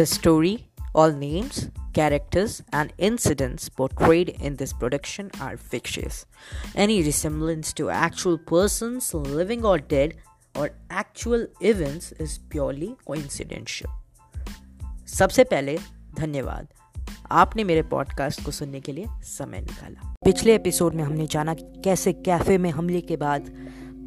[0.00, 6.24] The story, all names, characters, and incidents portrayed in this production are fictitious.
[6.74, 10.14] Any resemblance to actual persons, living or dead,
[10.56, 13.90] or actual events is purely coincidental.
[15.18, 15.76] सबसे पहले
[16.18, 16.68] धन्यवाद
[17.30, 19.06] आपने मेरे podcast को सुनने के लिए
[19.36, 23.52] समय निकाला पिछले एपिसोड में हमने जाना कि कैसे कैफ़े में हमले के बाद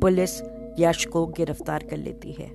[0.01, 0.41] पुलिस
[0.79, 2.49] यश को गिरफ़्तार कर लेती है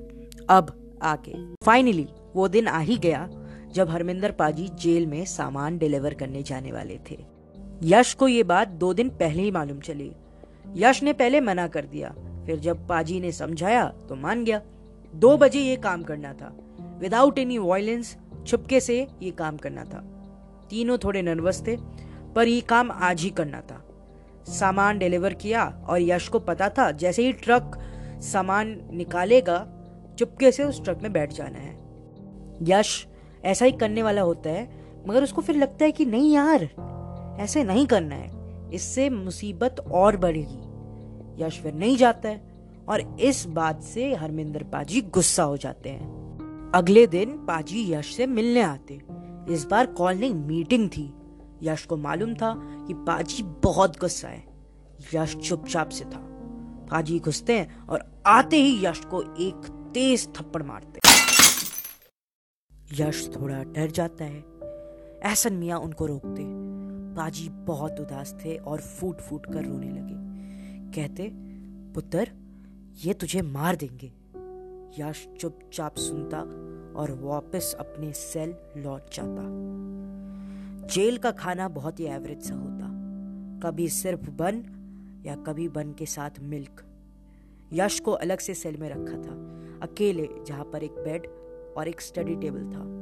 [0.50, 2.08] अब आगे फाइनली
[2.38, 3.28] वो दिन आ ही गया
[3.74, 7.16] जब हरमिंदर पाजी जेल में सामान डिलीवर करने जाने वाले थे।
[7.84, 10.10] यश को ये बात दो दिन पहले ही मालूम चली।
[10.76, 12.14] यश ने पहले मना कर दिया,
[12.46, 14.60] फिर जब पाजी ने समझाया तो मान गया।
[15.14, 16.52] दो बजे ये काम करना था।
[17.00, 18.16] विदाउट एनी वायलेंस
[18.46, 20.04] छुपके से ये काम करना था।
[20.70, 21.76] तीनों थोड़े नर्वस थे,
[22.34, 23.82] पर ये काम आज ही करना था।
[24.48, 27.78] सामान डिलीवर किया और यश को पता था, जैसे ही ट्रक
[28.22, 29.58] सामान निकालेगा
[30.18, 31.76] चुपके से उस ट्रक में बैठ जाना है।
[32.62, 33.06] यश
[33.44, 36.62] ऐसा ही करने वाला होता है, मगर उसको फिर लगता है कि नहीं यार,
[37.40, 38.30] ऐसे नहीं करना है।
[38.74, 40.62] इससे मुसीबत और बढ़ेगी।
[41.44, 42.48] यश फिर नहीं जाता है,
[42.88, 46.18] और इस बात से हरमिंदर पाजी गुस्सा हो जाते हैं।
[46.74, 49.00] अगले दिन पाजी यश से मिलने आते।
[49.50, 51.14] इस बार कॉल मीटिंग थी।
[51.62, 54.44] यश को मालूम था कि पाजी बहुत गुस्सा है।
[55.14, 56.24] यश चुपचाप से था।
[56.90, 61.07] पाजी घुसते हैं और आते ही यश को एक तेज थप्पड़ मारते
[62.92, 64.44] यश थोड़ा डर जाता है।
[65.24, 66.44] एहसन मियाँ उनको रोकते।
[67.16, 70.14] पाजी बहुत उदास थे और फूट फूट कर रोने लगे।
[70.90, 71.30] कहते,
[71.92, 72.32] पुत्र,
[73.04, 74.12] ये तुझे मार देंगे।
[75.02, 76.40] यश चुपचाप सुनता
[77.00, 79.42] और वापस अपने सेल लौट जाता।
[80.86, 82.86] जेल का खाना बहुत ही एवरेज सा होता।
[83.60, 84.62] कभी सिर्फ़ बन
[85.26, 86.84] या कभी बन के साथ मिल्क।
[87.72, 91.37] यश को अलग से सेल में रखा था। अकेले जहाँ पर एक बेड
[91.78, 92.98] और एक स्टडी टेबल था।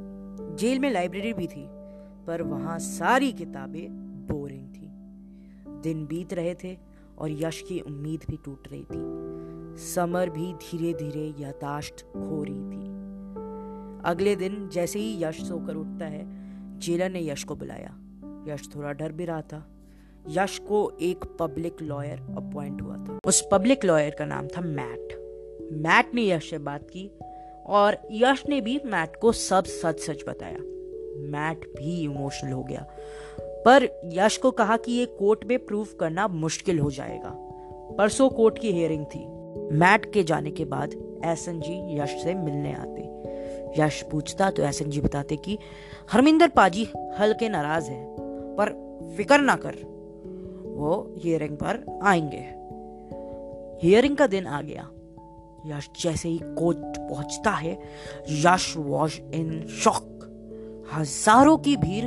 [0.55, 1.67] जेल में लाइब्रेरी भी थी,
[2.27, 3.87] पर वहाँ सारी किताबें
[4.27, 4.87] बोरिंग थी।
[5.81, 6.77] दिन बीत रहे थे
[7.17, 9.17] और यश की उम्मीद भी टूट रही थी।
[9.77, 12.87] समर भी धीरे धीरे यादाश्त खो रही थी।
[14.05, 16.25] अगले दिन जैसे ही यश सोकर उठता है,
[16.79, 17.99] जेलर ने यश को बुलाया।
[18.53, 19.67] यश थोड़ा डर भी रहा था।
[20.29, 25.07] यश को एक पब्लिक लॉयर अपॉइंट हुआ था। उस पब्लिक लॉयर का नाम था मैट।
[25.73, 27.11] मैट ने यश से बात की
[27.67, 30.57] और यश ने भी मैट को सब सच सच बताया।
[31.17, 32.87] मैट भी इमोशनल हो गया।
[33.39, 37.29] पर यश को कहा कि ये कोर्ट में प्रूफ करना मुश्किल हो जाएगा।
[37.97, 39.25] परसों कोर्ट की हियरिंग थी।
[39.75, 43.07] मैट के जाने के बाद एसन जी यश से मिलने आते।
[43.81, 45.57] यश पूछता तो एसन जी बताते कि,
[46.11, 46.87] हरमिंदर पाजी,
[47.19, 48.15] हल्के नाराज़ है,
[48.55, 49.75] पर फ़िक्र ना कर।
[50.65, 52.57] वो हियरिंग पर आएँगे।
[53.87, 54.89] हियरिंग का दिन आ गया।
[55.67, 57.79] यश जैसे ही कोर्ट पहुँचता है,
[58.29, 60.13] यश वॉज़ इन शॉक।
[60.93, 62.05] हज़ारों की भीड़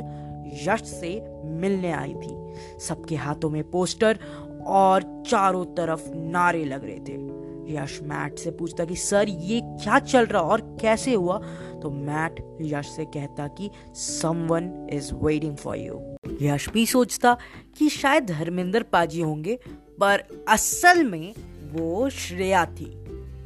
[0.53, 4.19] यश से मिलने आई थी। सबके हाथों में पोस्टर
[4.67, 7.41] और चारों तरफ़ नारे लग रहे थे।
[7.73, 11.37] यश मैट से पूछता कि, सर, ये क्या चल रहा और कैसे हुआ?
[11.81, 16.01] तो मैट यश से कहता कि someone is waiting for you
[16.41, 17.37] Yash भी सोचता
[17.77, 19.59] कि शायद धर्मेंद्र पाजी होंगे,
[19.99, 21.33] पर असल में
[21.71, 23.00] वो श्रेया थी।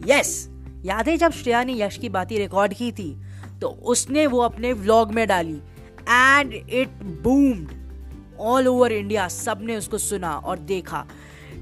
[0.08, 0.50] यस
[0.86, 3.22] याद है जब श्रेया ने यश की बातें रिकॉर्ड की थी?
[3.62, 5.62] तो उसने वो अपने व्लॉग में डाली।
[6.10, 7.70] And it boomed
[8.40, 11.06] all over India सबने उसको सुना और देखा।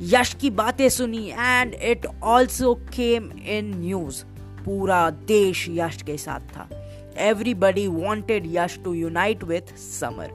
[0.01, 4.23] यश की बातें सुनी and it also came in news
[4.65, 6.69] पूरा देश यश के साथ था।
[7.17, 10.31] Everybody wanted Yash to unite with Samar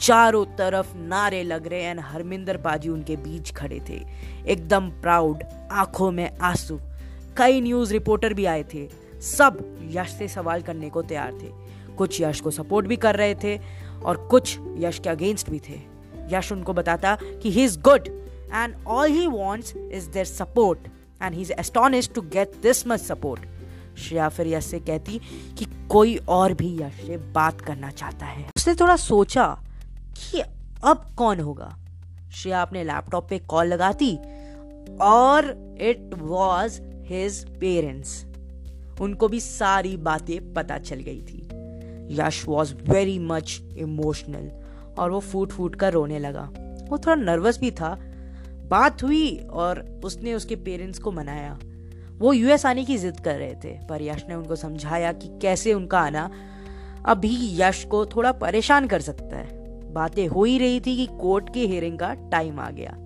[0.00, 4.04] चारों तरफ़ नारे लग रहे एंड हरमिंदर बाजी उनके बीच खड़े थे।
[4.46, 6.80] एकदम प्राउड आँखों में आँसू।
[7.36, 8.88] कई न्यूज़ रिपोर्टर भी आए थे।
[9.20, 11.50] सब यश से सवाल करने को तैयार थे।
[11.96, 13.58] कुछ यश को सपोर्ट भी कर रहे थे
[14.04, 15.80] और कुछ यश के अगेंस्ट भी थे।
[16.32, 18.08] यश उनको बताता कि he is good
[18.54, 20.78] and all he wants is their support
[21.22, 23.42] and he is astonish to get this much support
[23.98, 25.20] Shreya फिर यश से कहती
[25.58, 29.46] कि कोई और भी यश से बात करना चाहता है। उसने थोड़ा सोचा
[30.16, 30.40] कि
[30.84, 31.76] अब कौन होगा।
[32.32, 34.16] श्रेया अपने लैपटॉप पे कॉल लगाती
[35.00, 38.24] और इट वॉज़ हिज पेरेंट्स
[39.00, 41.48] उनको भी सारी बातें पता चल गई थी।
[42.14, 44.50] Yash was very much emotional
[44.98, 46.48] और वो फूट फूट कर रोने लगा।
[46.88, 47.98] वो थोड़ा नर्वस भी था।
[48.68, 51.58] बात हुई और उसने उसके पेरेंट्स को मनाया।
[52.18, 55.72] वो यूएस आने की जिद कर रहे थे, पर यश ने उनको समझाया कि कैसे
[55.74, 56.30] उनका आना
[57.06, 61.52] अभी यश को थोड़ा परेशान कर सकता है। बातें हो ही रही थी कि कोर्ट
[61.54, 62.96] की हियरिंग का टाइम आ गया।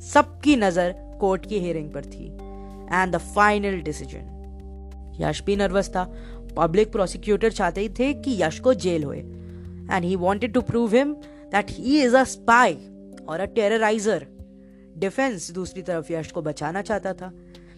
[0.00, 2.49] सबकी नज़र कोर्ट की हियरिंग पर थी।
[2.92, 6.04] And the final decision Yash भी नर्वस था
[6.56, 11.12] पब्लिक प्रोसिक्यूटर चाहते थे कि यश को जेल होए and he wanted to prove him
[11.52, 12.74] that he is a spy
[13.28, 14.26] और अ टेरराइजर
[14.98, 17.32] डिफेंस दूसरी तरफ़ यश को बचाना चाहता था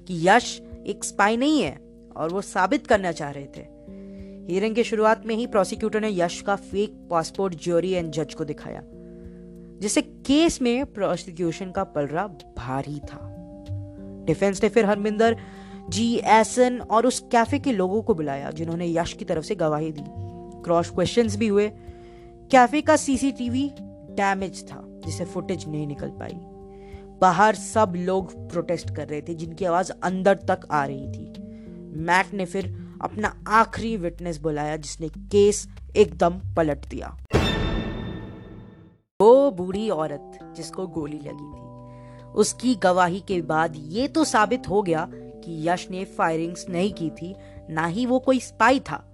[0.06, 1.79] कि यश एक स्पाई नहीं है
[2.17, 3.67] और वो साबित करना चाह रहे थे।
[4.49, 8.44] हियरिंग की शुरुआत में ही प्रोसिक्यूटर ने यश का फेक पासपोर्ट ज्योरी एंड जज को
[8.44, 8.82] दिखाया,
[9.82, 12.26] जिससे केस में प्रोसिक्यूशन का पलरा
[12.59, 13.20] भारी था।
[14.24, 15.36] डिफेंस ने फिर हरमिंदर,
[15.88, 19.92] जी एसन और उस कैफ़े के लोगों को बुलाया, जिन्होंने यश की तरफ़ से गवाही
[19.92, 20.04] दी।
[20.62, 21.69] क्रॉस क्वेश्चन भी हुए।
[22.50, 23.72] कैफ़े का सीसीटीवी
[24.10, 26.32] डैमेज था जिसे फुटेज नहीं निकल पाई।
[27.20, 31.32] बाहर सब लोग प्रोटेस्ट कर रहे थे, जिनकी आवाज़ अंदर तक आ रही थी।
[32.00, 37.18] मैट ने फिर अपना आखिरी विटनेस बुलाया, जिसने केस एकदम पलट दिया।
[39.20, 41.71] वो बूढ़ी औरत जिसको गोली लगी थी।
[42.34, 47.11] उसकी गवाही के बाद ये तो साबित हो गया कि यश ने फायरिंग्स नहीं की
[47.11, 47.34] थी,
[47.70, 49.08] ना ही वो कोई स्पाई था।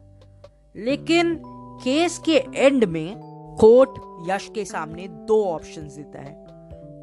[0.76, 1.42] लेकिन
[1.84, 3.16] केस के एंड में
[3.60, 3.90] कोर्ट
[4.30, 6.46] यश के सामने दो ऑप्शंस देता है।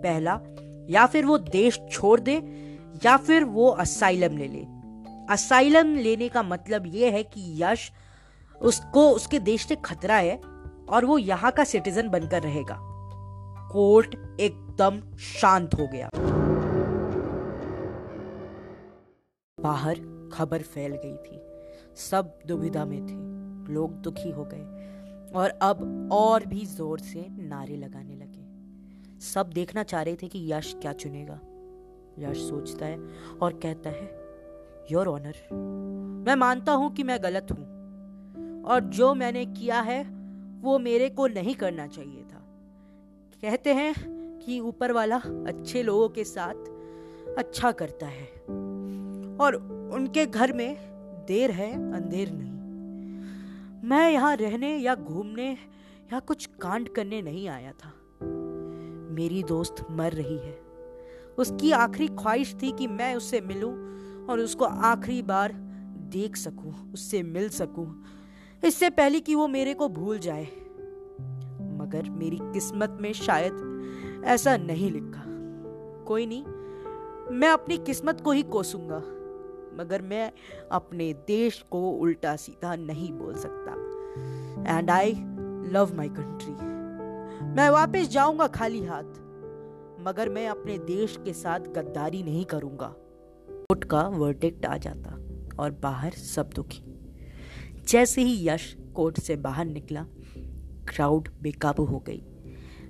[0.02, 0.40] पहला,
[0.90, 2.34] या फिर वो देश छोड़ दे,
[3.06, 4.66] या फिर वो असाइलम ले ले।
[5.34, 7.92] असाइलम लेने का मतलब ये है कि यश
[8.62, 10.42] उसको, उसके देश से खतरा है
[10.90, 12.78] और वो यहाँ का सिटीजन बनकर रहेगा।
[13.72, 14.16] कोर्ट
[14.76, 16.10] एकदम शांत हो गया।
[19.58, 20.00] बाहर
[20.34, 21.40] खबर फैल गई थी।
[22.00, 27.76] सब दुविधा में थे। लोग दुखी हो गए और अब और भी ज़ोर से नारे
[27.76, 31.40] लगाने लगे। सब देखना चाह रहे थे कि यश क्या चुनेगा।
[32.20, 32.98] यश सोचता है
[33.42, 34.10] और कहता है
[34.92, 35.38] योर ऑनर
[36.28, 37.64] मैं मानता हूँ कि मैं गलत हूँ।
[38.64, 40.04] और जो मैंने किया है,
[40.62, 42.44] वो मेरे को नहीं करना चाहिए था।
[43.42, 43.94] कहते हैं
[44.46, 46.56] कि ऊपर वाला अच्छे लोगों के साथ
[47.38, 48.28] अच्छा करता है।
[49.40, 49.56] और
[49.94, 50.78] उनके घर में
[51.28, 52.56] देर है, अंधेर नहीं।
[53.90, 55.52] मैं यहाँ रहने या घूमने
[56.14, 57.94] या कुछ कांड करने नहीं आया था।
[59.12, 60.60] मेरी दोस्त मर रही है।
[61.38, 63.74] उसकी आखिरी ख्वाहिश थी कि मैं उससे मिलूं
[64.26, 65.52] और उसको आखिरी बार
[65.98, 68.04] देख सकूँ, उससे मिल सकूँ।
[68.64, 70.46] इससे पहले कि वो मेरे को भूल जाए।
[71.80, 73.75] मगर मेरी किस्मत में शायद
[74.26, 75.24] ऐसा नहीं लिखा।
[76.08, 76.44] कोई नहीं,
[77.32, 78.98] मैं अपनी किस्मत को ही कोसूँगा,
[79.78, 80.32] मगर मैं
[80.72, 83.72] अपने देश को उल्टा सीधा नहीं बोल सकता।
[84.70, 85.12] And I
[85.72, 86.54] love my country
[87.56, 89.12] मैं वापस जाऊँगा खाली हाथ,
[90.00, 92.88] मगर मैं अपने देश के साथ गद्दारी नहीं करूँगा।
[93.70, 95.12] कोर्ट का वर्डिक्ट आ जाता
[95.60, 96.84] और बाहर सब दुखी।
[97.88, 100.06] जैसे ही यश कोर्ट से बाहर निकला
[100.88, 102.22] क्राउड बेकाबू हो गई।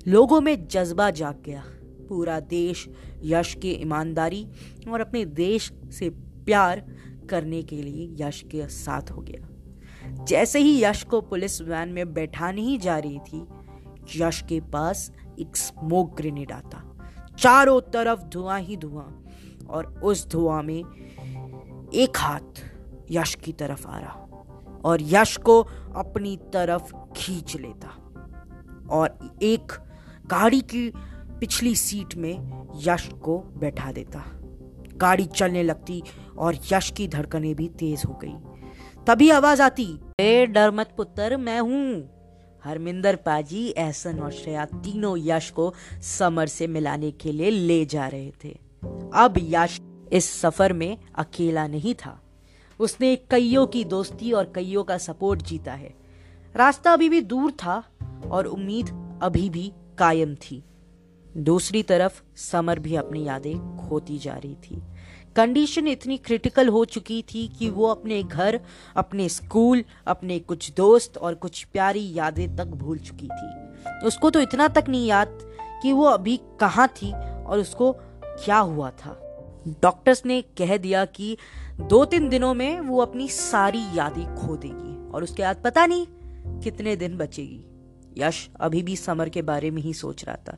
[0.07, 1.63] लोगों में जज्बा जाग गया।
[2.09, 2.87] पूरा देश
[3.23, 4.47] यश की ईमानदारी
[4.91, 6.09] और अपने देश से
[6.45, 6.83] प्यार
[7.29, 12.13] करने के लिए यश के साथ हो गया। जैसे ही यश को पुलिस वैन में
[12.13, 13.45] बैठानी ही जा रही थी,
[14.15, 16.83] यश के पास एक स्मोक ग्रेनेड आता।
[17.39, 19.23] चारों तरफ़ धुआँ ही धुआँ
[19.69, 20.83] और उस धुआँ में
[21.93, 22.61] एक हाथ
[23.11, 25.61] यश की तरफ़ आ रहा और यश को
[25.95, 27.87] अपनी तरफ़ खींच लेता
[28.89, 29.71] और एक
[30.31, 30.91] गाड़ी की
[31.39, 34.25] पिछली सीट में यश को बैठा देता।
[34.97, 36.03] गाड़ी चलने लगती
[36.37, 38.33] और यश की धड़कनें भी तेज हो गई।
[39.07, 42.09] तभी आवाज़ आती, ए, डर मत पुत्र, मैं हूँ।
[42.63, 48.07] हरमिंदर पाजी, एहसन और श्रेया तीनों यश को समर से मिलाने के लिए ले जा
[48.07, 48.59] रहे थे।
[49.13, 49.81] अब यश
[50.13, 52.21] इस सफ़र में अकेला नहीं था।
[52.79, 55.95] उसने कईयों की दोस्ती और कईयों का सपोर्ट जीता है।
[56.55, 57.83] रास्ता अभी भी दूर था
[58.31, 60.63] और उम्मीद अभी भी कायम थी।
[61.37, 64.81] दूसरी तरफ़ समर भी अपनी यादें खोती जा रही थी।
[65.35, 68.59] कंडीशन इतनी क्रिटिकल हो चुकी थी कि वो अपने घर,
[68.95, 73.49] अपने स्कूल, अपने कुछ दोस्त और कुछ प्यारी यादें तक भूल चुकी थी।
[74.07, 75.39] उसको तो इतना तक नहीं याद
[75.81, 77.11] कि वो अभी कहाँ थी
[77.43, 77.91] और उसको
[78.25, 79.21] क्या हुआ था।
[79.67, 81.37] डॉक्टर्स ने कह दिया कि
[81.79, 86.05] दो तीन दिनों में वो अपनी सारी यादें खो देगी और उसके बाद पता नहीं
[86.61, 87.65] कितने दिन बचेगी।
[88.17, 90.57] यश अभी भी समर के बारे में ही सोच रहा था।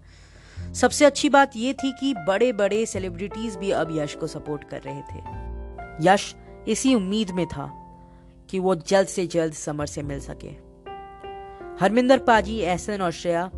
[0.74, 4.82] सबसे अच्छी बात यह थी कि बड़े बड़े सेलिब्रिटीज भी अब यश को सपोर्ट कर
[4.82, 5.20] रहे थे।
[6.10, 6.36] यश
[6.68, 7.68] इसी उम्मीद में था
[8.50, 10.50] कि वो जल्द से जल्द समर से मिल सके।
[11.82, 13.52] हरमिंदर पाजी, एहसन और श्रेया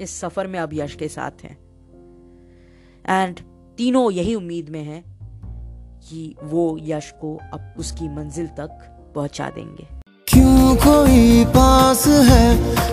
[0.00, 1.58] इस सफ़र में अब यश के साथ हैं।
[3.08, 3.40] एंड
[3.76, 5.04] तीनों यही उम्मीद में हैं
[6.00, 8.68] कि वो यश को अब उसकी मंजिल तक
[9.14, 9.95] पहुँचा देंगे।
[11.16, 12.46] ही पास है,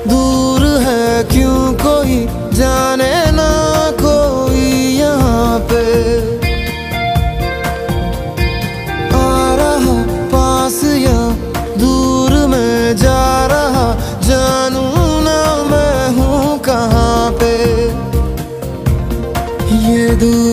[0.07, 2.17] दूर है, क्यों कोई
[2.55, 3.49] जाने ना
[3.99, 5.83] कोई यहाँ पे।
[9.13, 9.95] आ रहा
[10.33, 11.19] पास या
[11.77, 13.85] दूर में जा रहा,
[14.21, 14.85] जानू
[15.21, 17.53] ना मैं हूँ कहाँ पे।
[19.85, 20.52] ये दूर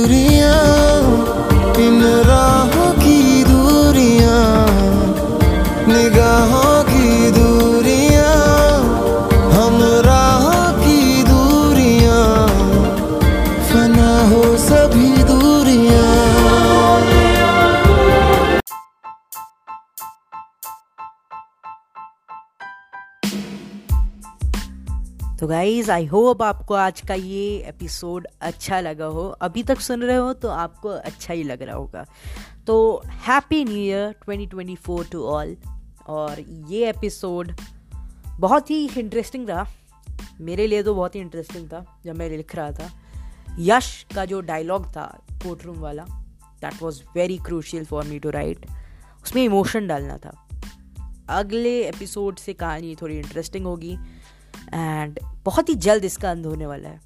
[14.70, 16.00] सभी दूरियाँ।
[25.40, 30.02] तो गाइज़ आई होप आपको आज का ये एपिसोड अच्छा लगा हो। अभी तक सुन
[30.02, 32.06] रहे हो तो आपको अच्छा ही लग रहा होगा।
[32.66, 35.56] तो happy new year 2024 to all
[36.08, 37.52] और ये एपिसोड
[38.40, 39.66] बहुत ही इंटरेस्टिंग रहा।
[40.40, 42.99] मेरे लिए तो बहुत ही इंटरेस्टिंग था, जब मैं लिख रहा था।
[43.58, 45.04] यश का जो डायलॉग था
[45.42, 46.04] कोर्ट रूम वाला
[46.62, 48.66] that was very crucial for me to right
[49.24, 50.32] उसमें इमोशन डालना था।
[51.28, 53.92] अगले एपिसोड से कहानी थोड़ी इंटरेस्टिंग होगी
[54.74, 57.00] एंड बहुत ही जल्द इसका अंत होने वाला है।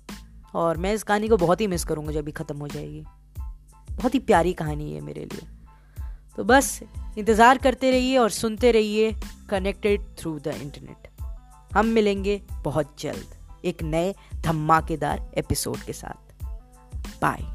[0.54, 3.04] और मैं इस कहानी को बहुत ही मिस करूँगा जब भी ख़त्म हो जाएगी।
[3.90, 5.48] बहुत ही प्यारी कहानी है मेरे लिए।
[6.36, 6.80] तो बस
[7.18, 9.14] इंतज़ार करते रहिए और सुनते रहिए
[9.50, 11.08] कनेक्टेड थ्रू द इंटरनेट
[11.74, 16.23] हम मिलेंगे बहुत जल्द एक नए धमाकेदार एपिसोड के साथ।
[17.24, 17.53] Bye.